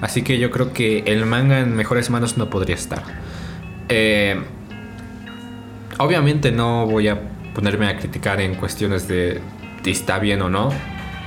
Así 0.00 0.22
que 0.22 0.38
yo 0.38 0.52
creo 0.52 0.72
que 0.72 1.02
el 1.06 1.26
manga 1.26 1.58
en 1.58 1.74
mejores 1.74 2.10
manos 2.10 2.36
no 2.36 2.48
podría 2.50 2.76
estar. 2.76 3.02
Eh, 3.88 4.40
Obviamente 5.98 6.50
no 6.50 6.86
voy 6.86 7.08
a 7.08 7.20
ponerme 7.54 7.86
a 7.86 7.96
criticar 7.96 8.40
en 8.40 8.56
cuestiones 8.56 9.06
de 9.06 9.40
si 9.84 9.92
está 9.92 10.18
bien 10.18 10.42
o 10.42 10.48
no, 10.48 10.72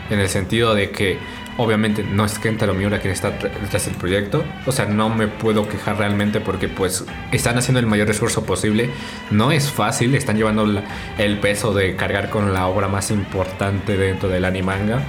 en 0.10 0.20
el 0.20 0.28
sentido 0.28 0.76
de 0.76 0.92
que 0.92 1.18
obviamente 1.58 2.04
no 2.04 2.26
es 2.26 2.40
Kentaro 2.40 2.74
Miura 2.74 3.00
quien 3.00 3.14
está 3.14 3.32
detrás 3.32 3.86
del 3.86 3.96
proyecto, 3.96 4.44
o 4.66 4.72
sea, 4.72 4.86
no 4.86 5.10
me 5.10 5.28
puedo 5.28 5.68
quejar 5.68 5.98
realmente 5.98 6.40
porque 6.40 6.68
pues 6.68 7.06
están 7.32 7.58
haciendo 7.58 7.80
el 7.80 7.88
mayor 7.88 8.10
esfuerzo 8.10 8.46
posible, 8.46 8.90
no 9.32 9.52
es 9.52 9.72
fácil, 9.72 10.16
están 10.16 10.38
llevando 10.38 10.82
el 11.18 11.40
peso 11.40 11.74
de 11.74 11.96
cargar 11.96 12.30
con 12.30 12.54
la 12.54 12.68
obra 12.68 12.88
más 12.88 13.12
importante 13.12 13.98
dentro 13.98 14.30
del 14.30 14.46
animanga 14.46 15.02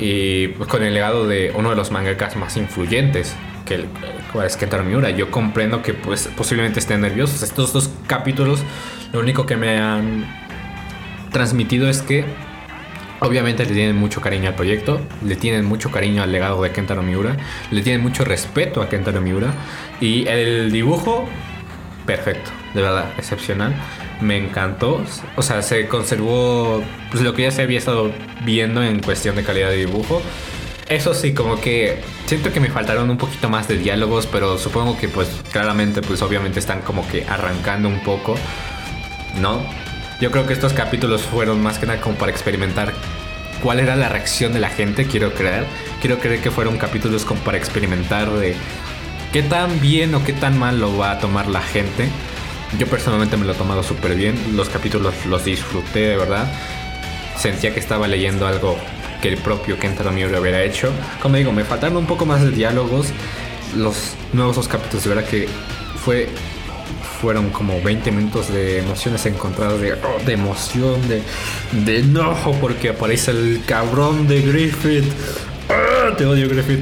y 0.00 0.48
pues, 0.48 0.68
con 0.68 0.82
el 0.82 0.94
legado 0.94 1.26
de 1.26 1.52
uno 1.54 1.70
de 1.70 1.76
los 1.76 1.90
mangakas 1.90 2.36
más 2.36 2.56
influyentes, 2.56 3.36
que 3.66 3.74
el, 3.74 3.86
es 4.44 4.56
Kentaro 4.56 4.82
Miura. 4.82 5.10
Yo 5.10 5.30
comprendo 5.30 5.82
que 5.82 5.92
pues, 5.94 6.28
posiblemente 6.36 6.80
estén 6.80 7.02
nerviosos. 7.02 7.42
Estos 7.42 7.72
dos 7.72 7.90
capítulos, 8.06 8.62
lo 9.12 9.20
único 9.20 9.44
que 9.44 9.56
me 9.56 9.78
han 9.78 10.24
transmitido 11.30 11.88
es 11.88 12.02
que 12.02 12.24
Obviamente 13.20 13.66
le 13.66 13.74
tienen 13.74 13.96
mucho 13.96 14.22
cariño 14.22 14.48
al 14.48 14.54
proyecto, 14.54 15.00
le 15.22 15.36
tienen 15.36 15.66
mucho 15.66 15.90
cariño 15.90 16.22
al 16.22 16.32
legado 16.32 16.62
de 16.62 16.72
Kentaro 16.72 17.02
Miura, 17.02 17.36
le 17.70 17.82
tienen 17.82 18.00
mucho 18.00 18.24
respeto 18.24 18.80
a 18.80 18.88
Kentaro 18.88 19.20
Miura 19.20 19.52
y 20.00 20.26
el 20.26 20.72
dibujo, 20.72 21.28
perfecto, 22.06 22.50
de 22.72 22.80
verdad, 22.80 23.12
excepcional. 23.18 23.74
Me 24.22 24.38
encantó, 24.38 25.02
o 25.36 25.42
sea, 25.42 25.60
se 25.62 25.86
conservó 25.86 26.82
pues, 27.10 27.22
lo 27.22 27.34
que 27.34 27.42
ya 27.42 27.50
se 27.50 27.62
había 27.62 27.78
estado 27.78 28.10
viendo 28.44 28.82
en 28.82 29.00
cuestión 29.00 29.36
de 29.36 29.44
calidad 29.44 29.68
de 29.68 29.76
dibujo. 29.76 30.22
Eso 30.88 31.14
sí, 31.14 31.34
como 31.34 31.60
que 31.60 32.00
siento 32.26 32.52
que 32.52 32.58
me 32.58 32.68
faltaron 32.68 33.10
un 33.10 33.18
poquito 33.18 33.48
más 33.50 33.68
de 33.68 33.76
diálogos, 33.76 34.26
pero 34.26 34.58
supongo 34.58 34.98
que 34.98 35.08
pues 35.08 35.28
claramente, 35.52 36.00
pues 36.00 36.22
obviamente 36.22 36.58
están 36.58 36.80
como 36.80 37.06
que 37.06 37.24
arrancando 37.26 37.88
un 37.88 38.02
poco, 38.02 38.34
¿no? 39.40 39.62
Yo 40.20 40.30
creo 40.30 40.46
que 40.46 40.52
estos 40.52 40.74
capítulos 40.74 41.22
fueron 41.22 41.62
más 41.62 41.78
que 41.78 41.86
nada 41.86 42.00
como 42.00 42.16
para 42.16 42.30
experimentar 42.30 42.92
cuál 43.62 43.80
era 43.80 43.96
la 43.96 44.10
reacción 44.10 44.52
de 44.52 44.60
la 44.60 44.68
gente, 44.68 45.06
quiero 45.06 45.32
creer. 45.32 45.64
Quiero 46.00 46.18
creer 46.18 46.40
que 46.40 46.50
fueron 46.50 46.76
capítulos 46.76 47.24
como 47.24 47.40
para 47.40 47.56
experimentar 47.56 48.30
de 48.30 48.54
qué 49.32 49.42
tan 49.42 49.80
bien 49.80 50.14
o 50.14 50.22
qué 50.22 50.34
tan 50.34 50.58
mal 50.58 50.78
lo 50.78 50.98
va 50.98 51.12
a 51.12 51.18
tomar 51.18 51.48
la 51.48 51.62
gente. 51.62 52.08
Yo 52.78 52.86
personalmente 52.86 53.38
me 53.38 53.46
lo 53.46 53.52
he 53.52 53.54
tomado 53.54 53.82
súper 53.82 54.14
bien. 54.14 54.36
Los 54.54 54.68
capítulos 54.68 55.14
los 55.26 55.44
disfruté 55.46 56.00
de 56.00 56.16
verdad. 56.16 56.46
Sentía 57.36 57.72
que 57.72 57.80
estaba 57.80 58.06
leyendo 58.06 58.46
algo 58.46 58.76
que 59.22 59.28
el 59.28 59.38
propio 59.38 59.78
Kentaro 59.78 60.12
Miura 60.12 60.38
hubiera 60.38 60.62
hecho. 60.62 60.92
Como 61.22 61.36
digo, 61.36 61.50
me 61.50 61.64
faltaron 61.64 61.96
un 61.96 62.06
poco 62.06 62.26
más 62.26 62.42
de 62.42 62.50
diálogos. 62.50 63.08
Los 63.74 64.14
nuevos 64.34 64.56
dos 64.56 64.68
capítulos, 64.68 65.04
de 65.04 65.08
verdad 65.08 65.28
que 65.28 65.48
fue 65.96 66.28
fueron 67.20 67.50
como 67.50 67.80
20 67.80 68.10
minutos 68.12 68.52
de 68.52 68.78
emociones 68.78 69.24
encontradas, 69.26 69.80
de, 69.80 69.92
oh, 69.92 70.24
de 70.24 70.32
emoción, 70.32 71.08
de, 71.08 71.22
de 71.84 72.00
enojo, 72.00 72.52
porque 72.60 72.90
aparece 72.90 73.30
el 73.30 73.62
cabrón 73.66 74.26
de 74.28 74.42
Griffith. 74.42 75.04
¡Ah! 75.68 76.14
te 76.16 76.26
odio, 76.26 76.48
Griffith. 76.48 76.80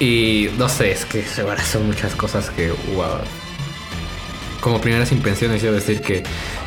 Y 0.00 0.48
no 0.58 0.68
sé, 0.68 0.92
es 0.92 1.04
que 1.04 1.24
son 1.24 1.86
muchas 1.86 2.14
cosas 2.14 2.50
que, 2.50 2.70
wow. 2.94 3.18
Como 4.60 4.80
primeras 4.80 5.12
impresiones, 5.12 5.62
yo 5.62 5.72
decir 5.72 6.00
que 6.00 6.22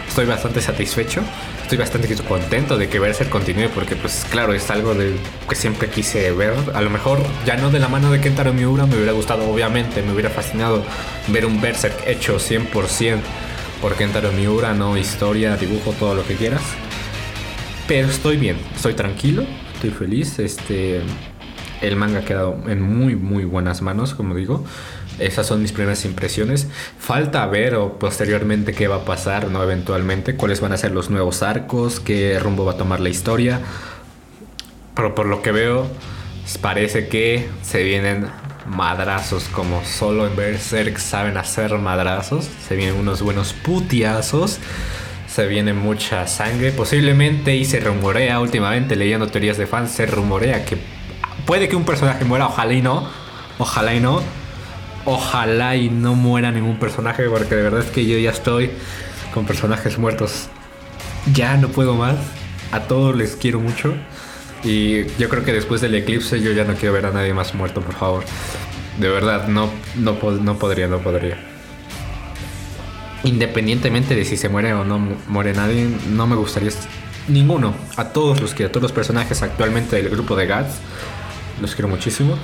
estoy 0.08 0.26
bastante 0.26 0.62
satisfecho 0.62 1.22
estoy 1.66 1.80
bastante 1.80 2.16
contento 2.18 2.78
de 2.78 2.88
que 2.88 3.00
Berserk 3.00 3.32
continúe 3.32 3.70
porque 3.74 3.96
pues 3.96 4.24
claro, 4.30 4.54
es 4.54 4.70
algo 4.70 4.94
de 4.94 5.16
que 5.50 5.56
siempre 5.56 5.90
quise 5.90 6.32
ver. 6.32 6.54
A 6.76 6.82
lo 6.82 6.92
mejor 6.92 7.18
ya 7.44 7.58
no 7.58 7.72
de 7.72 7.80
la 7.80 7.88
mano 7.88 8.12
de 8.12 8.22
Kentaro 8.22 8.54
Miura, 8.54 8.86
me 8.86 8.96
hubiera 8.98 9.14
gustado 9.14 9.50
obviamente, 9.50 10.04
me 10.04 10.14
hubiera 10.14 10.30
fascinado 10.30 10.86
ver 11.28 11.46
un 11.46 11.62
Berserk 11.62 12.08
hecho 12.08 12.38
100% 12.38 13.20
por 13.82 13.96
Kentaro 13.96 14.32
Miura, 14.32 14.74
no 14.74 14.98
historia, 14.98 15.58
dibujo, 15.58 15.92
todo 15.92 16.16
lo 16.16 16.26
que 16.26 16.36
quieras. 16.36 16.62
Pero 17.88 18.08
estoy 18.08 18.38
bien, 18.38 18.58
estoy 18.76 18.94
tranquilo, 18.94 19.44
estoy 19.76 19.92
feliz, 19.92 20.40
este 20.40 21.02
el 21.82 21.96
manga 21.98 22.20
ha 22.20 22.26
quedado 22.26 22.58
en 22.68 22.82
muy 22.82 23.16
muy 23.16 23.46
buenas 23.46 23.82
manos, 23.82 24.16
como 24.16 24.34
digo. 24.36 24.64
Esas 25.20 25.48
son 25.48 25.62
mis 25.62 25.72
primeras 25.72 26.04
impresiones. 26.04 26.68
Falta 27.00 27.46
ver 27.46 27.76
o 27.76 28.00
posteriormente 28.00 28.74
qué 28.74 28.88
va 28.88 28.98
a 28.98 29.06
pasar, 29.06 29.50
¿no? 29.50 29.64
Eventualmente, 29.64 30.36
cuáles 30.36 30.60
van 30.60 30.74
a 30.74 30.78
ser 30.78 30.92
los 30.92 31.10
nuevos 31.10 31.42
arcos, 31.42 32.00
qué 32.02 32.38
rumbo 32.40 32.66
va 32.66 32.74
a 32.74 32.78
tomar 32.78 33.00
la 33.00 33.10
historia. 33.10 33.62
Pero 34.94 35.16
por 35.16 35.28
lo 35.28 35.42
que 35.42 35.52
veo, 35.52 35.88
parece 36.62 37.08
que 37.08 37.48
se 37.62 37.84
vienen 37.84 38.28
madrazos 38.66 39.46
como 39.46 39.84
solo 39.86 40.28
en 40.28 40.36
Berserk 40.36 40.98
saben 40.98 41.38
hacer 41.38 41.78
madrazos. 41.78 42.50
Se 42.68 42.76
vienen 42.76 42.96
unos 42.96 43.22
buenos 43.22 43.54
putiazos. 43.54 44.60
Se 45.28 45.48
viene 45.48 45.74
mucha 45.74 46.28
sangre. 46.28 46.72
Posiblemente, 46.72 47.56
y 47.56 47.66
se 47.66 47.80
rumorea 47.80 48.40
últimamente, 48.40 48.96
leyendo 48.96 49.28
teorías 49.28 49.58
de 49.58 49.68
fans, 49.68 49.92
se 49.92 50.06
rumorea 50.06 50.66
que 50.66 50.78
puede 51.46 51.68
que 51.68 51.76
un 51.76 51.86
personaje 51.86 52.26
muera, 52.26 52.48
ojalá 52.48 52.74
y 52.74 52.82
no. 52.82 53.10
Ojalá 53.58 53.94
y 53.94 54.00
no 54.00 54.22
Ojalá 55.08 55.76
y 55.76 55.92
no 55.92 56.16
muera 56.16 56.52
ningún 56.52 56.78
personaje, 56.80 57.30
porque 57.30 57.54
de 57.54 57.62
verdad 57.62 57.82
es 57.82 57.92
que 57.92 58.08
yo 58.08 58.18
ya 58.18 58.32
estoy 58.32 58.72
con 59.36 59.46
personajes 59.46 60.00
muertos. 60.00 60.50
Ya 61.32 61.58
no 61.58 61.68
puedo 61.68 61.94
más. 61.94 62.16
A 62.72 62.82
todos 62.82 63.16
les 63.16 63.36
quiero 63.36 63.60
mucho. 63.60 63.94
Y 64.64 65.06
yo 65.18 65.30
creo 65.30 65.44
que 65.44 65.54
después 65.54 65.82
del 65.82 65.96
eclipse 65.96 66.42
yo 66.42 66.52
ya 66.52 66.64
no 66.64 66.76
quiero 66.76 66.94
ver 66.94 67.06
a 67.06 67.12
nadie 67.12 67.34
más 67.34 67.54
muerto, 67.54 67.82
por 67.82 67.96
favor. 67.96 68.24
De 69.00 69.10
verdad, 69.10 69.48
no, 69.48 69.70
no, 69.96 70.18
no 70.42 70.58
podría, 70.58 70.88
no 70.88 71.00
podría. 71.00 71.38
Independientemente 73.24 74.16
de 74.16 74.26
si 74.26 74.38
se 74.38 74.50
muere 74.50 74.74
o 74.74 74.84
no 74.84 75.00
muere 75.28 75.54
nadie, 75.54 75.90
no 76.10 76.28
me 76.28 76.36
gustaría 76.36 76.72
ninguno. 77.28 77.74
A 77.98 78.10
todos 78.10 78.40
los 78.40 78.54
que, 78.54 78.66
a 78.66 78.70
todos 78.70 78.84
los 78.84 78.92
personajes 78.92 79.42
actualmente 79.42 79.96
del 79.98 80.10
grupo 80.10 80.36
de 80.36 80.48
Gats, 80.48 80.76
los 81.62 81.76
quiero 81.76 81.88
muchísimo 81.88 82.38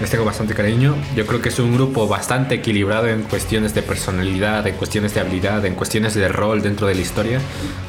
les 0.00 0.10
tengo 0.10 0.24
bastante 0.24 0.54
cariño. 0.54 0.96
Yo 1.14 1.26
creo 1.26 1.42
que 1.42 1.50
es 1.50 1.58
un 1.58 1.74
grupo 1.74 2.08
bastante 2.08 2.56
equilibrado 2.56 3.06
en 3.08 3.22
cuestiones 3.22 3.74
de 3.74 3.82
personalidad, 3.82 4.66
en 4.66 4.74
cuestiones 4.76 5.14
de 5.14 5.20
habilidad, 5.20 5.64
en 5.66 5.74
cuestiones 5.74 6.14
de 6.14 6.26
rol 6.28 6.62
dentro 6.62 6.86
de 6.86 6.94
la 6.94 7.00
historia. 7.02 7.40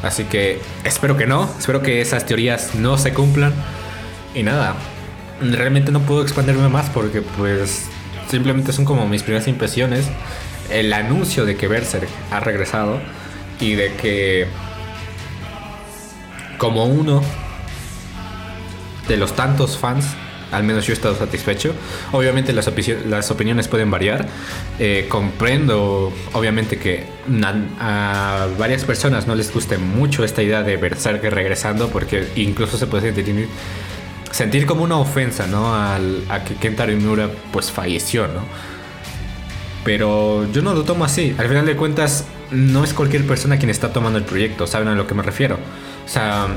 Así 0.04 0.26
que 0.26 0.60
espero 0.84 1.16
que 1.16 1.26
no, 1.26 1.50
espero 1.58 1.82
que 1.82 2.02
esas 2.02 2.26
teorías 2.26 2.76
no 2.76 2.98
se 2.98 3.14
cumplan. 3.14 3.54
Y 4.36 4.44
nada, 4.44 4.76
realmente 5.42 5.92
no 5.92 6.02
puedo 6.02 6.22
expandirme 6.22 6.68
más 6.68 6.90
porque 6.90 7.22
pues 7.22 7.86
simplemente 8.30 8.74
son 8.74 8.84
como 8.84 9.08
mis 9.08 9.24
primeras 9.24 9.48
impresiones. 9.48 10.06
El 10.70 10.92
anuncio 10.92 11.46
de 11.46 11.56
que 11.56 11.68
Berserk 11.68 12.10
ha 12.30 12.42
regresado 12.42 13.00
y 13.60 13.76
de 13.76 13.94
que 13.96 14.48
como 16.58 16.86
uno 16.86 17.22
de 19.08 19.18
los 19.18 19.36
tantos 19.36 19.78
fans 19.78 20.06
al 20.52 20.64
menos 20.64 20.86
yo 20.86 20.94
he 20.94 20.96
estado 20.96 21.16
satisfecho. 21.16 21.74
Obviamente 22.12 22.54
las, 22.54 22.70
las 23.06 23.32
opiniones 23.32 23.68
pueden 23.68 23.90
variar. 23.90 24.28
Eh, 24.80 25.06
comprendo, 25.10 26.14
obviamente, 26.34 26.78
que 26.78 27.06
a, 27.80 28.48
varias 28.58 28.84
personas 28.84 29.28
no 29.28 29.36
les 29.36 29.54
guste 29.54 29.78
mucho 29.78 30.24
esta 30.24 30.44
idea 30.44 30.64
de 30.64 30.78
Berserk 30.78 31.24
regresando, 31.24 31.90
porque 31.90 32.28
incluso 32.36 32.78
se 32.78 32.88
puede 32.88 33.14
sentir, 33.14 33.48
sentir 34.32 34.66
como 34.66 34.84
una 34.84 34.98
ofensa, 34.98 35.48
¿no? 35.48 35.76
Al, 35.76 36.24
a 36.30 36.44
que 36.44 36.56
Kentaro 36.56 36.92
Imura 36.92 37.30
pues 37.52 37.72
falleció, 37.72 38.28
¿no? 38.28 38.46
Pero 39.84 40.52
yo 40.52 40.62
no 40.62 40.74
lo 40.74 40.84
tomo 40.84 41.06
así. 41.06 41.34
Al 41.38 41.48
final 41.48 41.66
de 41.66 41.76
cuentas, 41.76 42.26
no 42.52 42.84
es 42.84 42.94
cualquier 42.94 43.26
persona 43.26 43.58
quien 43.58 43.70
está 43.70 43.94
tomando 43.94 44.20
el 44.20 44.26
proyecto, 44.26 44.68
¿saben 44.68 44.90
a 44.90 44.96
lo 44.96 45.08
que 45.08 45.16
me 45.16 45.24
refiero? 45.24 45.58
O 46.06 46.10
sea, 46.10 46.48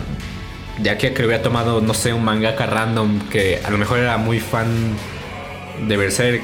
ya 0.83 0.99
que, 0.99 1.13
que 1.15 1.25
hubiera 1.25 1.43
tomado, 1.43 1.81
no 1.81 1.95
sé, 1.95 2.13
un 2.13 2.25
mangaka 2.25 2.67
random 2.67 3.21
que 3.29 3.61
a 3.65 3.71
lo 3.71 3.79
mejor 3.79 3.99
era 3.99 4.17
muy 4.17 4.41
fan 4.41 4.69
de 5.87 5.97
Berserk 5.97 6.43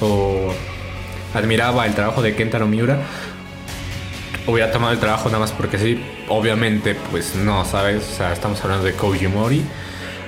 o 0.00 0.52
admiraba 1.34 1.86
el 1.86 1.94
trabajo 1.94 2.22
de 2.22 2.34
Kentaro 2.34 2.66
Miura, 2.66 2.98
hubiera 4.46 4.70
tomado 4.70 4.92
el 4.92 4.98
trabajo 4.98 5.28
nada 5.28 5.40
más 5.40 5.52
porque 5.52 5.78
sí. 5.78 6.02
Obviamente, 6.28 6.96
pues 7.10 7.36
no, 7.36 7.64
¿sabes? 7.64 8.02
O 8.12 8.16
sea, 8.16 8.32
estamos 8.32 8.62
hablando 8.64 8.84
de 8.84 8.94
Koji 8.94 9.28
Mori, 9.28 9.62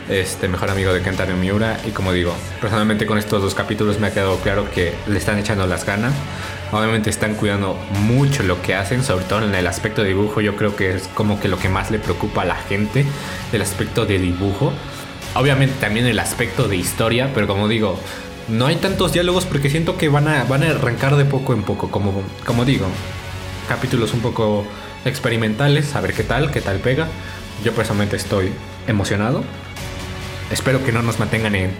este 0.08 0.48
mejor 0.48 0.70
amigo 0.70 0.92
de 0.92 1.02
Kentaro 1.02 1.36
Miura. 1.36 1.78
Y 1.86 1.90
como 1.90 2.12
digo, 2.12 2.34
personalmente 2.60 3.06
con 3.06 3.18
estos 3.18 3.42
dos 3.42 3.54
capítulos 3.54 3.98
me 3.98 4.08
ha 4.08 4.12
quedado 4.12 4.36
claro 4.38 4.70
que 4.70 4.94
le 5.06 5.18
están 5.18 5.38
echando 5.38 5.66
las 5.66 5.84
ganas. 5.84 6.12
Obviamente 6.72 7.10
están 7.10 7.34
cuidando 7.34 7.78
mucho 8.00 8.42
lo 8.42 8.60
que 8.60 8.74
hacen, 8.74 9.02
sobre 9.02 9.24
todo 9.24 9.44
en 9.44 9.54
el 9.54 9.66
aspecto 9.66 10.02
de 10.02 10.08
dibujo. 10.08 10.40
Yo 10.40 10.56
creo 10.56 10.76
que 10.76 10.94
es 10.94 11.08
como 11.14 11.40
que 11.40 11.48
lo 11.48 11.58
que 11.58 11.68
más 11.68 11.90
le 11.90 11.98
preocupa 11.98 12.42
a 12.42 12.44
la 12.44 12.56
gente, 12.56 13.04
el 13.52 13.62
aspecto 13.62 14.06
de 14.06 14.18
dibujo. 14.18 14.72
Obviamente 15.34 15.74
también 15.80 16.06
el 16.06 16.18
aspecto 16.18 16.68
de 16.68 16.76
historia, 16.76 17.30
pero 17.34 17.46
como 17.46 17.68
digo, 17.68 17.98
no 18.48 18.66
hay 18.66 18.76
tantos 18.76 19.12
diálogos 19.12 19.44
porque 19.44 19.70
siento 19.70 19.96
que 19.96 20.08
van 20.08 20.28
a, 20.28 20.44
van 20.44 20.62
a 20.62 20.70
arrancar 20.70 21.16
de 21.16 21.24
poco 21.24 21.52
en 21.52 21.62
poco, 21.62 21.90
como, 21.90 22.22
como 22.44 22.64
digo. 22.64 22.86
Capítulos 23.68 24.14
un 24.14 24.20
poco 24.20 24.64
experimentales, 25.04 25.94
a 25.94 26.00
ver 26.00 26.14
qué 26.14 26.22
tal, 26.22 26.50
qué 26.50 26.60
tal 26.60 26.78
pega. 26.78 27.08
Yo 27.64 27.72
personalmente 27.72 28.16
estoy 28.16 28.52
emocionado. 28.86 29.44
Espero 30.50 30.82
que 30.84 30.92
no 30.92 31.02
nos 31.02 31.18
mantengan 31.18 31.54
en 31.54 31.72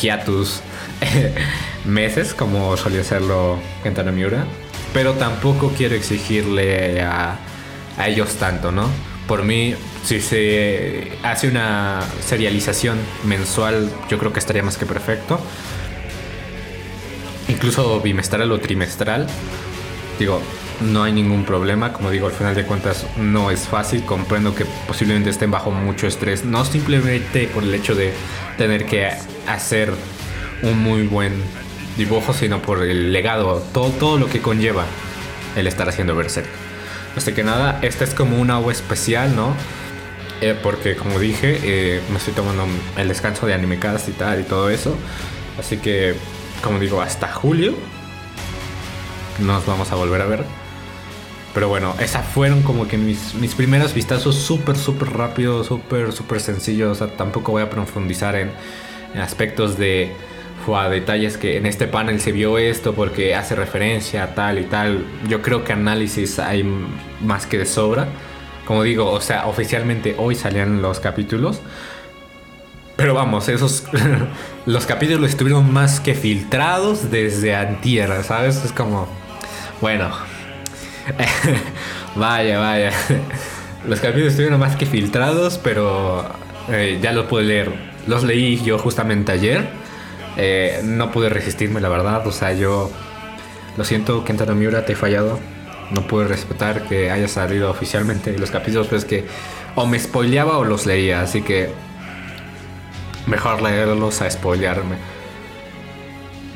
hiatus 0.00 0.60
meses, 1.84 2.34
como 2.34 2.76
solía 2.76 3.00
hacerlo 3.00 3.58
Kentaro 3.82 4.12
Miura. 4.12 4.44
Pero 4.92 5.14
tampoco 5.14 5.72
quiero 5.76 5.94
exigirle 5.94 7.00
a, 7.02 7.38
a 7.96 8.08
ellos 8.08 8.34
tanto, 8.36 8.72
¿no? 8.72 8.88
Por 9.28 9.44
mí, 9.44 9.74
si 10.04 10.20
se 10.20 11.12
hace 11.22 11.48
una 11.48 12.00
serialización 12.24 12.98
mensual, 13.24 13.90
yo 14.08 14.18
creo 14.18 14.32
que 14.32 14.38
estaría 14.38 14.62
más 14.62 14.78
que 14.78 14.86
perfecto. 14.86 15.38
Incluso 17.48 18.00
bimestral 18.00 18.50
o 18.50 18.58
trimestral. 18.58 19.26
Digo, 20.18 20.40
no 20.80 21.02
hay 21.02 21.12
ningún 21.12 21.44
problema. 21.44 21.92
Como 21.92 22.10
digo, 22.10 22.26
al 22.26 22.32
final 22.32 22.54
de 22.54 22.64
cuentas 22.64 23.06
no 23.16 23.50
es 23.50 23.60
fácil. 23.60 24.04
Comprendo 24.04 24.54
que 24.54 24.64
posiblemente 24.86 25.30
estén 25.30 25.50
bajo 25.50 25.70
mucho 25.70 26.06
estrés. 26.06 26.44
No 26.44 26.64
simplemente 26.64 27.48
por 27.48 27.62
el 27.62 27.74
hecho 27.74 27.94
de 27.94 28.12
tener 28.56 28.86
que 28.86 29.10
hacer 29.46 29.92
un 30.62 30.78
muy 30.78 31.06
buen 31.06 31.32
dibujo, 31.96 32.32
sino 32.32 32.62
por 32.62 32.82
el 32.82 33.12
legado, 33.12 33.62
todo, 33.72 33.90
todo 33.90 34.18
lo 34.18 34.28
que 34.28 34.40
conlleva 34.40 34.84
el 35.56 35.66
estar 35.66 35.88
haciendo 35.88 36.14
Berserk. 36.14 36.48
Así 37.16 37.32
que 37.32 37.42
nada, 37.42 37.80
esta 37.82 38.04
es 38.04 38.14
como 38.14 38.38
una 38.38 38.54
agua 38.54 38.72
especial, 38.72 39.34
¿no? 39.34 39.54
Eh, 40.40 40.56
porque 40.62 40.94
como 40.94 41.18
dije, 41.18 41.58
eh, 41.64 42.00
me 42.10 42.18
estoy 42.18 42.32
tomando 42.34 42.64
el 42.96 43.08
descanso 43.08 43.46
de 43.46 43.54
Animecast 43.54 44.08
y 44.08 44.12
tal 44.12 44.40
y 44.40 44.44
todo 44.44 44.70
eso. 44.70 44.96
Así 45.58 45.78
que, 45.78 46.14
como 46.62 46.78
digo, 46.78 47.02
hasta 47.02 47.32
julio 47.32 47.74
nos 49.40 49.66
vamos 49.66 49.90
a 49.90 49.96
volver 49.96 50.22
a 50.22 50.26
ver. 50.26 50.44
Pero 51.58 51.70
bueno, 51.70 51.96
esas 51.98 52.24
fueron 52.24 52.62
como 52.62 52.86
que 52.86 52.96
mis, 52.96 53.34
mis 53.34 53.56
primeros 53.56 53.92
vistazos 53.92 54.36
súper, 54.36 54.76
súper 54.76 55.10
rápidos, 55.10 55.66
súper, 55.66 56.12
súper 56.12 56.38
sencillos. 56.38 56.92
O 56.92 56.94
sea, 56.94 57.16
tampoco 57.16 57.50
voy 57.50 57.62
a 57.62 57.68
profundizar 57.68 58.36
en, 58.36 58.52
aspectos 59.20 59.76
de 59.76 60.12
a 60.72 60.88
detalles 60.88 61.36
que 61.36 61.56
en 61.56 61.66
este 61.66 61.88
panel 61.88 62.20
se 62.20 62.30
vio 62.30 62.58
esto 62.58 62.94
porque 62.94 63.34
hace 63.34 63.56
referencia 63.56 64.22
a 64.22 64.34
tal 64.36 64.60
y 64.60 64.66
tal. 64.66 65.04
Yo 65.28 65.42
creo 65.42 65.64
que 65.64 65.72
análisis 65.72 66.38
hay 66.38 66.62
más 67.24 67.44
que 67.44 67.58
de 67.58 67.66
sobra. 67.66 68.06
Como 68.64 68.84
digo, 68.84 69.10
o 69.10 69.20
sea, 69.20 69.48
oficialmente 69.48 70.14
hoy 70.16 70.36
salían 70.36 70.80
los 70.80 71.00
capítulos. 71.00 71.60
Pero 72.94 73.14
vamos, 73.14 73.48
esos 73.48 73.82
los 74.66 74.86
capítulos 74.86 75.30
estuvieron 75.30 75.72
más 75.72 75.98
que 75.98 76.14
filtrados 76.14 77.10
desde 77.10 77.56
antierra, 77.56 78.22
¿sabes? 78.22 78.64
Es 78.64 78.70
como 78.70 79.08
bueno. 79.80 80.37
vaya, 82.16 82.58
vaya. 82.58 82.92
Los 83.86 84.00
capítulos 84.00 84.30
estuvieron 84.30 84.60
más 84.60 84.76
que 84.76 84.86
filtrados, 84.86 85.58
pero 85.58 86.28
eh, 86.68 86.98
ya 87.00 87.12
los 87.12 87.26
pude 87.26 87.44
leer. 87.44 87.72
Los 88.06 88.24
leí 88.24 88.62
yo 88.62 88.78
justamente 88.78 89.32
ayer. 89.32 89.66
Eh, 90.36 90.80
no 90.84 91.10
pude 91.10 91.28
resistirme, 91.28 91.80
la 91.80 91.88
verdad. 91.88 92.26
O 92.26 92.32
sea, 92.32 92.52
yo 92.52 92.90
lo 93.76 93.84
siento, 93.84 94.24
Kentaro 94.24 94.54
Miura, 94.54 94.84
te 94.84 94.92
he 94.92 94.96
fallado. 94.96 95.38
No 95.90 96.06
pude 96.06 96.28
respetar 96.28 96.82
que 96.82 97.10
haya 97.10 97.28
salido 97.28 97.70
oficialmente 97.70 98.36
los 98.38 98.50
capítulos, 98.50 98.88
pues 98.88 99.04
que 99.04 99.24
o 99.74 99.86
me 99.86 99.98
spoileaba 99.98 100.58
o 100.58 100.64
los 100.64 100.86
leía. 100.86 101.22
Así 101.22 101.42
que 101.42 101.70
mejor 103.26 103.62
leerlos 103.62 104.20
a 104.20 104.30
spoilearme. 104.30 104.96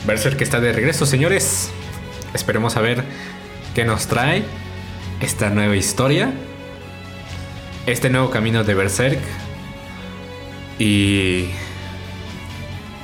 Berserk 0.07 0.37
que 0.37 0.45
está 0.45 0.61
de 0.61 0.73
regreso, 0.73 1.07
señores. 1.07 1.71
Esperemos 2.35 2.77
a 2.77 2.81
ver 2.81 3.05
qué 3.75 3.85
nos 3.85 4.07
trae 4.07 4.45
esta 5.21 5.51
nueva 5.51 5.77
historia, 5.77 6.33
este 7.87 8.11
nuevo 8.11 8.31
camino 8.31 8.65
de 8.65 8.75
Berserk. 8.75 9.21
Y 10.79 11.51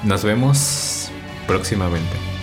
nos 0.04 0.25
vemos 0.25 1.10
próximamente. 1.46 2.38